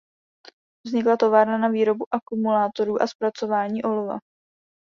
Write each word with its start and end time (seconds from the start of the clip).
Vznikla 0.85 1.17
továrna 1.17 1.57
na 1.57 1.67
výrobu 1.69 2.05
akumulátorů 2.11 3.01
a 3.01 3.07
zpracování 3.07 3.83
olova. 3.83 4.17